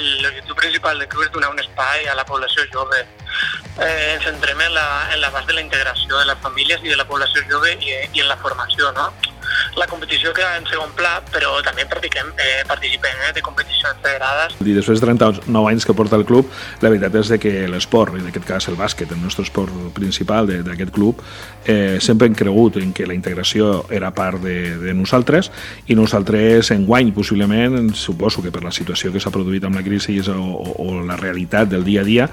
[0.00, 3.02] l'objectiu principal del club és donar un espai a la població jove.
[3.80, 6.92] Eh, ens centrem en la, en la base de la integració de les famílies i
[6.92, 9.10] de la població jove i, i en la formació, no?
[9.76, 14.56] La competició queda en segon pla, però també practiquem, eh, participem eh, de competicions federades.
[14.60, 16.50] I després de 39 anys que porta el club,
[16.82, 20.92] la veritat és que l'esport, en aquest cas el bàsquet, el nostre esport principal d'aquest
[20.94, 21.22] club,
[21.64, 25.50] eh, sempre hem cregut en que la integració era part de, de nosaltres
[25.86, 29.84] i nosaltres en guany possiblement, suposo que per la situació que s'ha produït amb la
[29.86, 32.28] crisi o, o, o la realitat del dia a dia,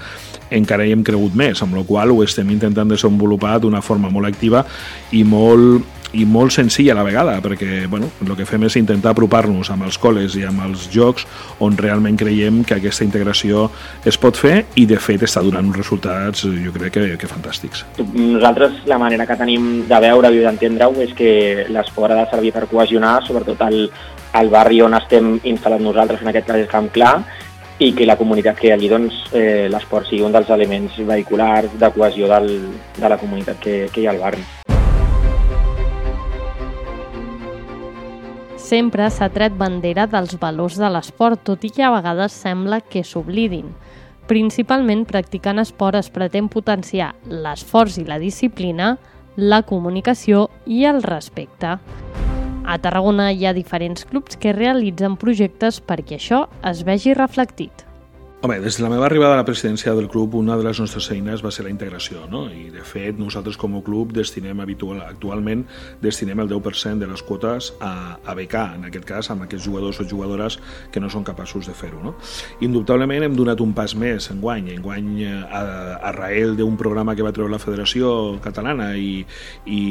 [0.50, 4.28] encara hi hem cregut més, amb la qual ho estem intentant desenvolupar d'una forma molt
[4.28, 4.64] activa
[5.12, 9.12] i molt i molt senzill a la vegada, perquè bueno, el que fem és intentar
[9.12, 11.26] apropar-nos amb els col·les i amb els jocs
[11.64, 13.68] on realment creiem que aquesta integració
[14.08, 17.84] es pot fer i de fet està donant uns resultats jo crec que, que fantàstics.
[18.14, 21.32] Nosaltres la manera que tenim de veure i d'entendre-ho és que
[21.68, 23.84] l'esport ha de servir per cohesionar, sobretot el,
[24.40, 27.16] el barri on estem instal·lats nosaltres, en aquest cas és Camp Clar,
[27.78, 31.92] i que la comunitat que allí, doncs, eh, l'esport sigui un dels elements vehiculars de
[31.94, 32.50] cohesió del,
[32.98, 34.46] de la comunitat que, que hi ha al barri.
[38.68, 43.00] Sempre s'ha tret bandera dels valors de l'esport, tot i que a vegades sembla que
[43.00, 43.70] s'oblidin.
[44.28, 48.90] Principalment practicant esport es pretén potenciar l'esforç i la disciplina,
[49.40, 51.78] la comunicació i el respecte.
[52.68, 57.87] A Tarragona hi ha diferents clubs que realitzen projectes perquè això es vegi reflectit.
[58.40, 61.08] Home, des de la meva arribada a la presidència del club, una de les nostres
[61.10, 62.44] eines va ser la integració, no?
[62.54, 65.64] I, de fet, nosaltres com a club destinem habitual, actualment
[65.98, 69.98] destinem el 10% de les quotes a, a becar, en aquest cas, amb aquests jugadors
[69.98, 70.60] o jugadores
[70.94, 72.12] que no són capaços de fer-ho, no?
[72.62, 75.64] Indubtablement hem donat un pas més en guany, en guany eh, a,
[75.98, 79.26] a rael d'un programa que va treure la Federació Catalana i,
[79.66, 79.82] i,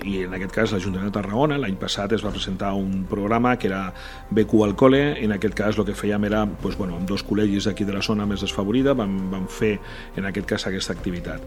[0.00, 3.68] i en aquest cas l'Ajuntament de Tarragona, l'any passat es va presentar un programa que
[3.68, 3.84] era
[4.32, 7.68] BQ al col·le, en aquest cas el que fèiem era, doncs, bueno, amb dos col·legis
[7.68, 9.78] aquí d'aquí de la zona més desfavorida vam, vam fer
[10.16, 11.42] en aquest cas aquesta activitat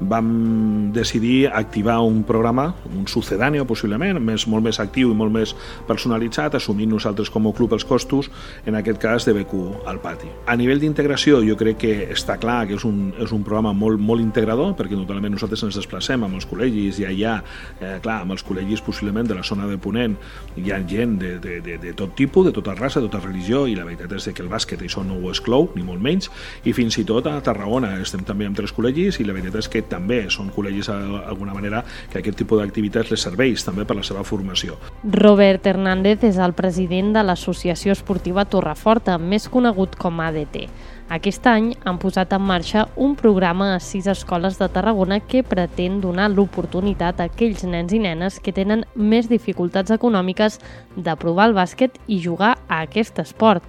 [0.00, 5.54] vam decidir activar un programa, un sucedáneo possiblement, més, molt més actiu i molt més
[5.88, 8.30] personalitzat, assumint nosaltres com a club els costos,
[8.66, 10.30] en aquest cas de BQ al pati.
[10.46, 13.98] A nivell d'integració jo crec que està clar que és un, és un programa molt,
[13.98, 17.40] molt integrador, perquè notablement nosaltres ens desplacem amb els col·legis i allà,
[17.80, 20.14] eh, clar, amb els col·legis possiblement de la zona de Ponent
[20.56, 23.66] hi ha gent de, de, de, de tot tipus, de tota raça, de tota religió,
[23.66, 26.30] i la veritat és que el bàsquet això no ho exclou, ni molt menys,
[26.64, 29.70] i fins i tot a Tarragona estem també amb tres col·legis i la veritat és
[29.72, 34.06] que també són col·legis d'alguna manera que aquest tipus d'activitats les serveix també per la
[34.06, 34.78] seva formació.
[35.02, 40.68] Robert Hernández és el president de l'Associació Esportiva Torreforta, més conegut com ADT.
[41.08, 46.02] Aquest any han posat en marxa un programa a sis escoles de Tarragona que pretén
[46.02, 50.60] donar l'oportunitat a aquells nens i nenes que tenen més dificultats econòmiques
[50.96, 53.64] de provar el bàsquet i jugar a aquest esport.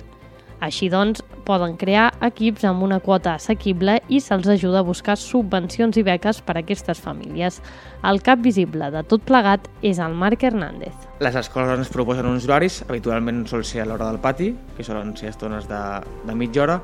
[0.59, 5.97] Així doncs, poden crear equips amb una quota assequible i se'ls ajuda a buscar subvencions
[5.97, 7.57] i beques per a aquestes famílies.
[8.05, 11.07] El cap visible de tot plegat és el Marc Hernández.
[11.25, 15.15] Les escoles ens proposen uns horaris, habitualment sol ser a l'hora del pati, que solen
[15.17, 15.79] ser estones de,
[16.27, 16.79] de mitja hora,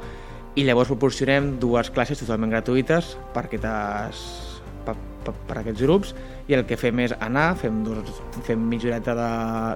[0.56, 4.24] i llavors proporcionem dues classes totalment gratuïtes per, aquestes,
[4.88, 4.96] per,
[5.28, 6.16] per, aquests grups
[6.47, 9.14] i el que fem és anar, fem, dos, fem mitja horeta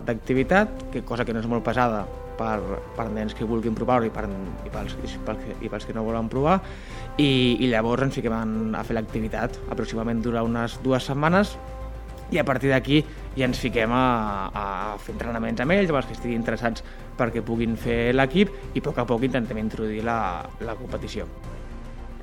[0.08, 2.08] d'activitat, que cosa que no és molt pesada
[2.40, 2.58] per,
[2.96, 4.26] per nens que vulguin provar-ho i, per,
[4.66, 6.60] i, pels, i, pels, i pels que no volen provar
[7.18, 11.58] i, i llavors ens fiquem a fer l'activitat aproximadament dura unes dues setmanes
[12.32, 13.04] i a partir d'aquí
[13.36, 14.66] ja ens fiquem a, a
[15.02, 16.84] fer entrenaments amb ells, amb els que estiguin interessats
[17.20, 20.20] perquè puguin fer l'equip i a poc a poc intentem introduir la,
[20.66, 21.28] la competició.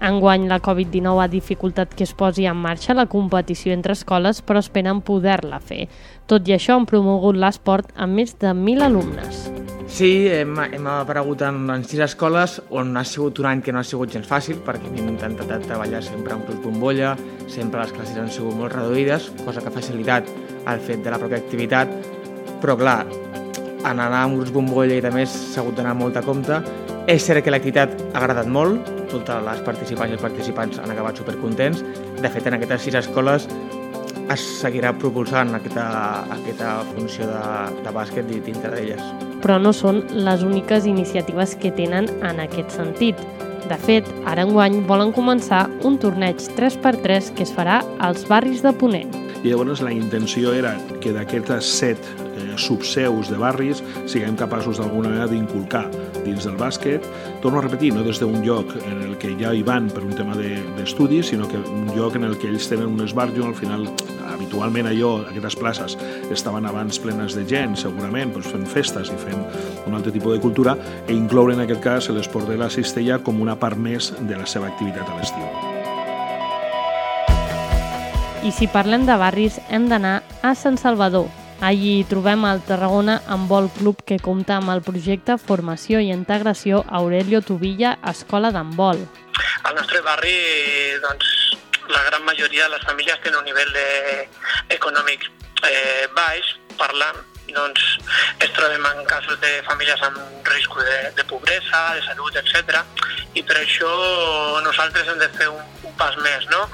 [0.06, 4.60] Enguany, la Covid-19 ha dificultat que es posi en marxa la competició entre escoles, però
[4.60, 5.86] esperen poder-la fer.
[6.28, 9.75] Tot i això, han promogut l'esport amb més de 1.000 alumnes.
[9.86, 13.80] Sí, hem, hem aparegut en, en sis escoles on ha sigut un any que no
[13.80, 17.14] ha sigut gens fàcil perquè hem intentat treballar sempre amb club bombolla,
[17.48, 20.28] sempre les classes han sigut molt reduïdes, cosa que ha facilitat
[20.66, 21.94] el fet de la pròpia activitat,
[22.60, 22.98] però clar,
[23.86, 26.58] en anar amb grups bombolla i també s'ha hagut d'anar molt a compte.
[27.06, 31.22] És cert que l'activitat ha agradat molt, totes les participants i els participants han acabat
[31.22, 31.84] supercontents.
[32.18, 33.46] De fet, en aquestes sis escoles
[34.34, 35.86] es seguirà propulsant aquesta,
[36.34, 37.46] aquesta funció de,
[37.86, 39.35] de bàsquet dintre d'elles.
[39.46, 43.20] Però no són les úniques iniciatives que tenen en aquest sentit.
[43.70, 48.74] De fet, ara enguany volen començar un torneig 3x3 que es farà als barris de
[48.74, 49.14] Ponent.
[49.44, 55.10] i llavors la intenció era que d'aquestes set eh, subseus de barris siguem capaços d'alguna
[55.10, 55.86] manera d'inculcar
[56.24, 57.04] dins del bàsquet,
[57.42, 60.14] torno a repetir, no des d'un lloc en el que ja hi van per un
[60.16, 63.54] tema d'estudi, de, sinó que un lloc en el que ells tenen un esbarjo, al
[63.54, 63.86] final
[64.36, 65.96] habitualment allò, aquestes places
[66.34, 69.40] estaven abans plenes de gent, segurament, doncs fent festes i fent
[69.86, 73.40] un altre tipus de cultura, e incloure en aquest cas l'esport de la cistella com
[73.40, 75.74] una part més de la seva activitat a l'estiu.
[78.46, 81.26] I si parlem de barris, hem d'anar a Sant Salvador,
[81.60, 87.40] Allí trobem el Tarragona Handbol Club que compta amb el projecte Formació i Integració Aurelio
[87.40, 89.00] Tubilla Escola d'Handbol.
[89.64, 90.36] Al nostre barri,
[91.00, 91.56] doncs,
[91.88, 93.88] la gran majoria de les famílies tenen un nivell de,
[94.76, 95.24] econòmic
[95.64, 97.82] eh, baix, parlant, doncs
[98.44, 102.82] es trobem en casos de famílies amb risc de, de pobresa, de salut, etc.
[103.34, 103.92] I per això
[104.64, 106.66] nosaltres hem de fer un, un pas més, no?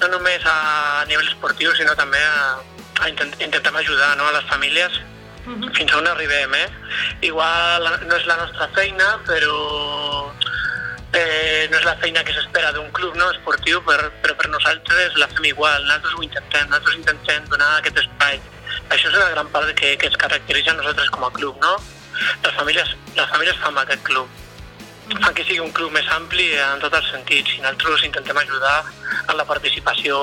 [0.00, 2.56] No només a nivell esportiu, sinó també a,
[3.08, 4.92] intentem ajudar no, a les famílies
[5.46, 5.76] uh -huh.
[5.76, 6.54] fins on arribem.
[6.54, 6.68] Eh?
[7.20, 10.32] Igual no és la nostra feina, però
[11.12, 15.16] eh, no és la feina que s'espera d'un club no, esportiu, per, però per nosaltres
[15.16, 18.40] la fem igual, nosaltres ho intentem, nosaltres intentem donar aquest espai.
[18.88, 21.76] Això és una gran part que, que ens caracteritza a nosaltres com a club, no?
[22.42, 24.28] Les famílies, les famílies fan aquest club
[25.14, 28.76] fan que sigui un club més ampli en tots els sentits i nosaltres intentem ajudar
[29.30, 30.16] en la participació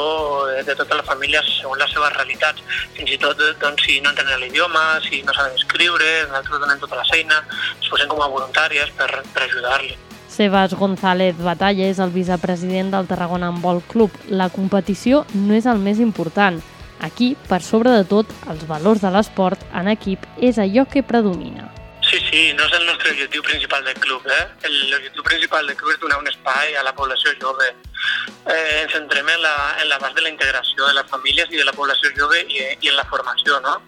[0.49, 2.63] de, de totes les famílies segons les seves realitats.
[2.97, 6.99] Fins i tot doncs, si no entenen l'idioma, si no saben escriure, nosaltres donem tota
[6.99, 7.39] la feina,
[7.77, 9.95] ens posem com a voluntàries per, per ajudar-li.
[10.33, 14.15] Sebas González Batalla és el vicepresident del Tarragona Handball Club.
[14.33, 16.57] La competició no és el més important.
[17.03, 21.69] Aquí, per sobre de tot, els valors de l'esport en equip és allò que predomina.
[22.13, 24.21] Sí, sí, no és el nostre objectiu principal del club.
[24.29, 24.69] Eh?
[24.69, 27.71] L'objectiu principal del club és donar un espai a la població jove.
[28.53, 31.65] Eh, ens centrem en la, en la de la integració de les famílies i de
[31.65, 33.57] la població jove i, i en la formació.
[33.65, 33.79] No?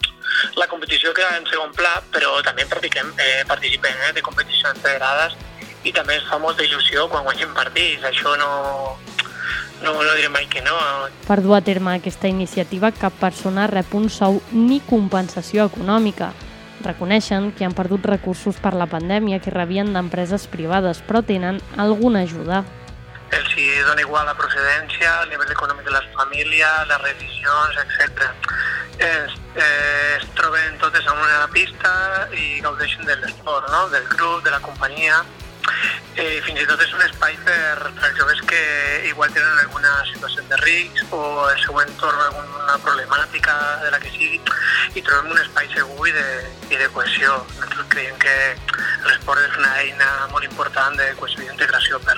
[0.58, 5.38] La competició queda en segon pla, però també practiquem, eh, participem eh, de competicions federades
[5.86, 8.10] i també ens fa molta il·lusió quan guanyem partits.
[8.10, 8.50] Això no,
[9.84, 10.74] no, no diré mai que no.
[11.30, 16.34] Per dur a terme aquesta iniciativa, cap persona rep un sou ni compensació econòmica.
[16.86, 22.22] Reconeixen que han perdut recursos per la pandèmia que rebien d'empreses privades, però tenen alguna
[22.28, 22.64] ajuda.
[23.34, 28.28] Els hi dona igual la procedència, el nivell econòmic de les famílies, les revisions, etc.
[29.00, 31.96] Es, eh, es troben totes en una pista
[32.38, 33.90] i gaudeixen de l'esport, no?
[33.90, 35.24] del grup, de la companyia
[36.16, 38.62] eh, fins i tot és un espai per, per joves que
[39.10, 44.12] igual tenen alguna situació de risc o el seu entorn alguna problemàtica de la que
[44.14, 44.40] sigui
[44.96, 46.28] i trobem un espai segur i de,
[46.72, 47.36] i de cohesió.
[47.58, 48.36] Nosaltres creiem que
[49.08, 52.18] l'esport és una eina molt important de cohesió i integració per,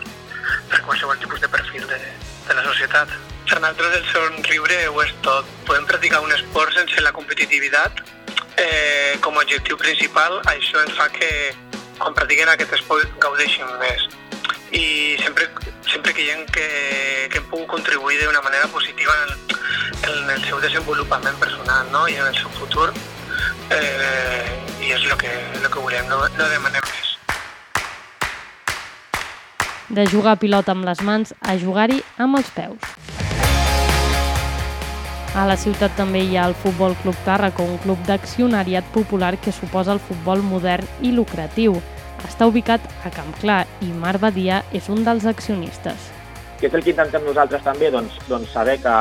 [0.69, 1.99] per qualsevol tipus de perfil de,
[2.47, 3.17] de la societat.
[3.47, 5.49] Per nosaltres el somriure ho és tot.
[5.65, 8.03] Podem practicar un esport sense la competitivitat
[8.57, 10.41] eh, com a objectiu principal.
[10.51, 11.31] Això ens fa que,
[11.97, 14.07] quan practiquen aquest esport gaudeixin més.
[14.75, 15.47] I sempre,
[15.87, 16.67] sempre creiem que,
[17.31, 19.55] que hem pogut contribuir d'una manera positiva en,
[20.11, 22.07] en el seu desenvolupament personal no?
[22.11, 22.89] i en el seu futur
[23.71, 24.43] eh,
[24.83, 27.15] i és el que, el que volem, no, no demanem més.
[29.87, 32.96] De jugar a pilota amb les mans a jugar-hi amb els peus.
[35.35, 39.51] A la ciutat també hi ha el Futbol Club Tàrraco, un club d'accionariat popular que
[39.51, 41.75] suposa el futbol modern i lucratiu.
[42.25, 46.09] Està ubicat a Camp Clar i Mar Badia és un dels accionistes.
[46.57, 47.91] Què és el que intentem nosaltres també?
[47.93, 48.97] Doncs, doncs saber que,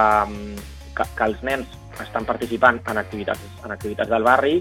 [0.99, 4.59] que, que els nens estan participant en activitats, en activitats del barri,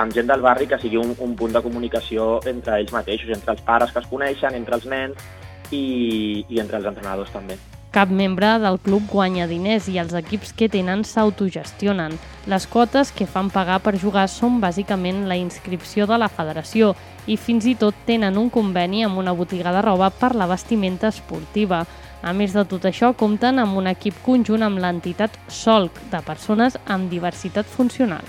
[0.00, 3.52] amb gent del barri que sigui un, un punt de comunicació entre ells mateixos, entre
[3.52, 5.28] els pares que es coneixen, entre els nens
[5.70, 7.58] i, i entre els entrenadors també.
[7.90, 12.18] Cap membre del club guanya diners i els equips que tenen s'autogestionen.
[12.44, 16.92] Les quotes que fan pagar per jugar són bàsicament la inscripció de la federació
[17.26, 21.08] i fins i tot tenen un conveni amb una botiga de roba per la vestimenta
[21.08, 21.86] esportiva.
[22.20, 26.76] A més de tot això, compten amb un equip conjunt amb l'entitat SOLC, de persones
[26.84, 28.26] amb diversitat funcional.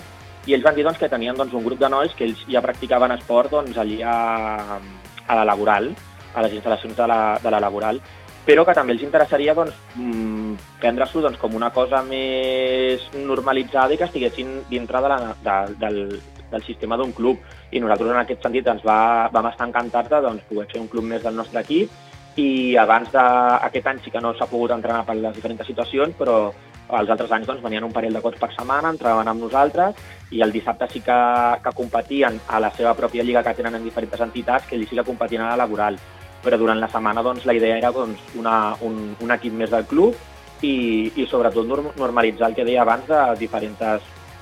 [0.47, 2.63] I ells van dir doncs, que tenien doncs, un grup de nois que ells ja
[2.63, 4.79] practicaven esport doncs, allí a,
[5.27, 5.91] a la laboral,
[6.33, 7.99] a les instal·lacions de la, de la laboral,
[8.45, 13.97] però que també els interessaria doncs, mm, prendre-s'ho doncs, com una cosa més normalitzada i
[13.97, 17.39] que estiguessin dintre de la, de, del, del sistema d'un club.
[17.71, 20.87] I nosaltres en aquest sentit ens va, vam estar encantats de doncs, poder fer un
[20.87, 21.91] club més del nostre equip
[22.39, 26.51] i abans d'aquest any sí que no s'ha pogut entrenar per les diferents situacions, però
[26.97, 29.97] els altres anys doncs, venien un parell de cops per setmana, entraven amb nosaltres
[30.33, 31.19] i el dissabte sí que,
[31.63, 34.97] que competien a la seva pròpia lliga que tenen en diferents entitats, que ells sí
[34.97, 35.99] que competien a la laboral
[36.43, 39.85] però durant la setmana doncs, la idea era doncs, una, un, un equip més del
[39.85, 40.15] club
[40.61, 41.67] i, i sobretot
[41.97, 43.81] normalitzar el que deia abans de diferents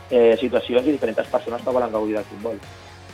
[0.09, 2.59] eh, situacions i diferents persones que volen gaudir del futbol.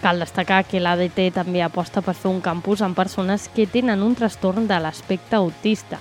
[0.04, 4.18] Cal destacar que l'ADT també aposta per fer un campus amb persones que tenen un
[4.20, 6.00] trastorn de l'aspecte autista.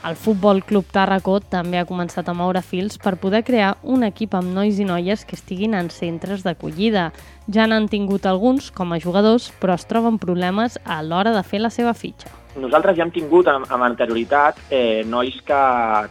[0.00, 4.32] El Futbol Club Tàrraco també ha començat a moure fils per poder crear un equip
[4.38, 7.10] amb nois i noies que estiguin en centres d'acollida.
[7.52, 11.60] Ja n'han tingut alguns com a jugadors, però es troben problemes a l'hora de fer
[11.60, 12.32] la seva fitxa.
[12.56, 15.60] Nosaltres ja hem tingut amb, anterioritat eh, nois que,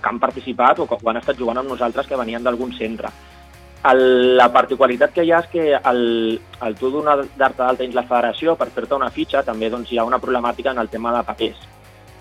[0.03, 3.09] que han participat o que han estat jugant amb nosaltres que venien d'algun centre.
[3.89, 6.05] El, la particularitat que hi ha és que el,
[6.61, 10.05] el tu d'arte d'alta dins la federació per fer-te una fitxa també doncs, hi ha
[10.05, 11.68] una problemàtica en el tema de papers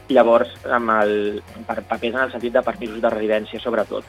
[0.09, 1.15] Llavors, amb el,
[1.69, 4.05] per papers en el sentit de permisos de residència, sobretot.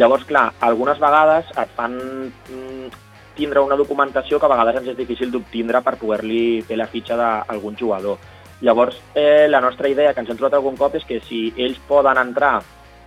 [0.00, 1.98] Llavors, clar, algunes vegades et fan
[2.32, 3.00] mm,
[3.36, 7.18] tindre una documentació que a vegades ens és difícil d'obtindre per poder-li fer la fitxa
[7.20, 8.16] d'algun jugador.
[8.62, 11.80] Llavors, eh, la nostra idea que ens hem trobat algun cop és que si ells
[11.88, 12.60] poden entrar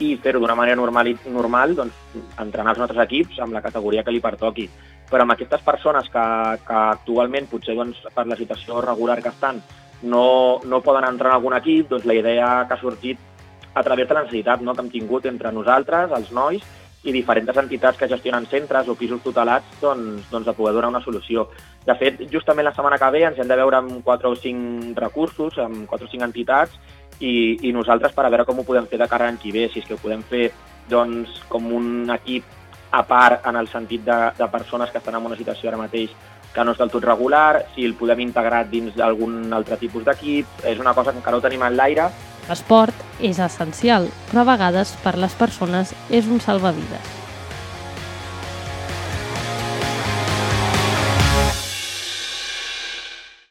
[0.03, 1.95] i fer-ho d'una manera normal, normal doncs,
[2.43, 4.67] entrenar els nostres equips amb la categoria que li pertoqui.
[5.09, 6.25] Però amb aquestes persones que,
[6.67, 9.61] que actualment, potser doncs, per la situació regular que estan,
[10.03, 13.19] no, no poden entrar en algun equip, doncs la idea que ha sortit
[13.75, 14.73] a través de la necessitat no?
[14.73, 16.63] que hem tingut entre nosaltres, els nois,
[17.05, 21.03] i diferents entitats que gestionen centres o pisos tutelats doncs, doncs de poder donar una
[21.05, 21.47] solució.
[21.85, 24.95] De fet, justament la setmana que ve ens hem de veure amb 4 o 5
[24.97, 26.79] recursos, amb 4 o 5 entitats,
[27.19, 29.67] i, i nosaltres per a veure com ho podem fer de cara l'any que ve,
[29.69, 30.49] si és que ho podem fer
[30.89, 32.43] doncs, com un equip
[32.91, 36.13] a part en el sentit de, de persones que estan en una situació ara mateix
[36.55, 40.63] que no és del tot regular, si el podem integrar dins d'algun altre tipus d'equip,
[40.63, 42.07] és una cosa que encara ho tenim en l'aire.
[42.47, 47.14] L'esport és essencial, però a vegades per les persones és un salvavides.